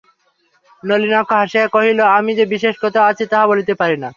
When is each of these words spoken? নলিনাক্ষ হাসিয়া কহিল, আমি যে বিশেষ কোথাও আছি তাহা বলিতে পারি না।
নলিনাক্ষ 0.83 1.31
হাসিয়া 1.39 1.65
কহিল, 1.75 1.99
আমি 2.17 2.31
যে 2.39 2.45
বিশেষ 2.53 2.73
কোথাও 2.83 3.09
আছি 3.11 3.23
তাহা 3.31 3.45
বলিতে 3.51 3.73
পারি 3.81 3.97
না। 4.03 4.09